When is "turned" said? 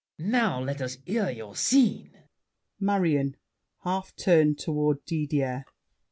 4.15-4.57